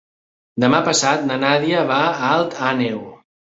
[0.63, 3.01] Demà passat na Nàdia va a Alt Àneu.